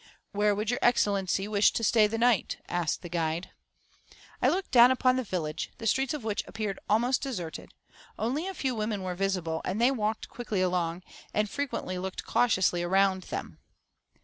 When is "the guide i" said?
3.03-4.49